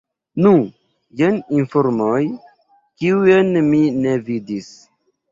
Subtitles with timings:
[0.43, 0.51] Nu,
[1.19, 2.21] jen informoj,
[3.03, 4.71] kiujn mi ne vidis.